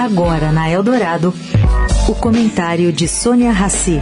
Agora 0.00 0.50
na 0.50 0.66
Eldorado, 0.70 1.30
o 2.08 2.14
comentário 2.14 2.90
de 2.90 3.06
Sônia 3.06 3.52
Rassi. 3.52 4.00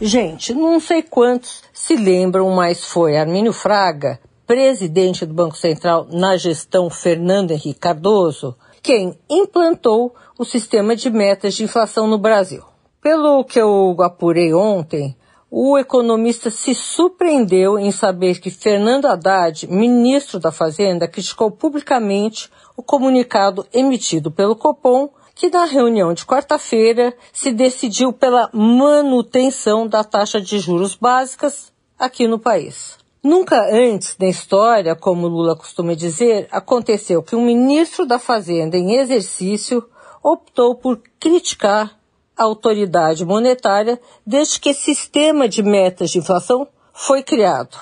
Gente, 0.00 0.52
não 0.52 0.80
sei 0.80 1.04
quantos 1.04 1.62
se 1.72 1.94
lembram, 1.94 2.50
mas 2.50 2.84
foi 2.84 3.16
Armínio 3.16 3.52
Fraga, 3.52 4.18
presidente 4.44 5.24
do 5.24 5.32
Banco 5.32 5.56
Central 5.56 6.08
na 6.10 6.36
gestão 6.36 6.90
Fernando 6.90 7.52
Henrique 7.52 7.78
Cardoso, 7.78 8.56
quem 8.82 9.16
implantou 9.30 10.16
o 10.36 10.44
sistema 10.44 10.96
de 10.96 11.08
metas 11.10 11.54
de 11.54 11.62
inflação 11.62 12.08
no 12.08 12.18
Brasil. 12.18 12.64
Pelo 13.00 13.44
que 13.44 13.60
eu 13.60 13.94
apurei 14.00 14.52
ontem, 14.52 15.16
o 15.50 15.78
economista 15.78 16.50
se 16.50 16.74
surpreendeu 16.74 17.78
em 17.78 17.90
saber 17.92 18.40
que 18.40 18.50
Fernando 18.50 19.06
Haddad, 19.06 19.66
ministro 19.68 20.40
da 20.40 20.50
Fazenda, 20.50 21.06
criticou 21.06 21.50
publicamente 21.50 22.50
o 22.76 22.82
comunicado 22.82 23.66
emitido 23.72 24.30
pelo 24.30 24.56
Copom, 24.56 25.08
que 25.34 25.48
na 25.50 25.64
reunião 25.64 26.12
de 26.12 26.24
quarta-feira 26.26 27.14
se 27.32 27.52
decidiu 27.52 28.12
pela 28.12 28.50
manutenção 28.52 29.86
da 29.86 30.02
taxa 30.02 30.40
de 30.40 30.58
juros 30.58 30.94
básicas 30.94 31.72
aqui 31.98 32.26
no 32.26 32.38
país. 32.38 32.98
Nunca 33.22 33.56
antes 33.72 34.16
na 34.18 34.28
história, 34.28 34.94
como 34.94 35.26
Lula 35.28 35.56
costuma 35.56 35.94
dizer, 35.94 36.48
aconteceu 36.50 37.22
que 37.22 37.36
um 37.36 37.44
ministro 37.44 38.06
da 38.06 38.18
Fazenda 38.18 38.76
em 38.76 38.96
exercício 38.96 39.84
optou 40.22 40.74
por 40.74 41.00
criticar 41.20 41.96
autoridade 42.36 43.24
monetária 43.24 44.00
desde 44.26 44.60
que 44.60 44.74
sistema 44.74 45.48
de 45.48 45.62
metas 45.62 46.10
de 46.10 46.18
inflação 46.18 46.68
foi 46.92 47.22
criado. 47.22 47.76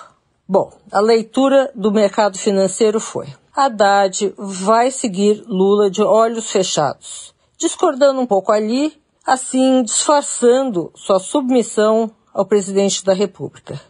Bom, 0.47 0.71
a 0.93 1.01
leitura 1.01 1.71
do 1.75 1.91
mercado 1.91 2.39
financeiro 2.39 3.01
foi: 3.01 3.29
Haddad 3.55 4.34
vai 4.37 4.91
seguir 4.91 5.43
Lula 5.47 5.91
de 5.91 6.03
olhos 6.03 6.51
fechados, 6.51 7.34
discordando 7.56 8.20
um 8.20 8.27
pouco 8.27 8.53
ali, 8.53 8.93
assim 9.27 9.83
disfarçando 9.83 10.93
sua 10.95 11.19
submissão 11.19 12.11
ao 12.33 12.45
presidente 12.45 13.05
da 13.05 13.15
República. 13.15 13.81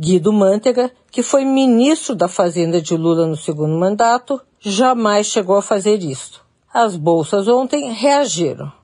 Guido 0.00 0.32
Mantega, 0.32 0.92
que 1.10 1.24
foi 1.24 1.44
ministro 1.44 2.14
da 2.14 2.28
Fazenda 2.28 2.80
de 2.80 2.96
Lula 2.96 3.26
no 3.26 3.36
segundo 3.36 3.76
mandato, 3.76 4.40
jamais 4.60 5.26
chegou 5.26 5.56
a 5.56 5.62
fazer 5.62 6.02
isso. 6.02 6.40
As 6.72 6.96
bolsas 6.96 7.48
ontem 7.48 7.92
reagiram. 7.92 8.77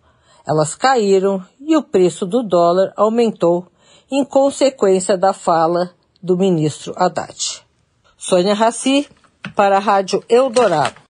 Elas 0.46 0.74
caíram 0.74 1.44
e 1.60 1.76
o 1.76 1.82
preço 1.82 2.26
do 2.26 2.42
dólar 2.42 2.92
aumentou 2.96 3.66
em 4.10 4.24
consequência 4.24 5.16
da 5.16 5.32
fala 5.32 5.90
do 6.22 6.36
ministro 6.36 6.94
Haddad. 6.96 7.64
Sônia 8.16 8.54
Raci, 8.54 9.08
para 9.54 9.76
a 9.76 9.80
Rádio 9.80 10.22
Eldorado. 10.28 11.02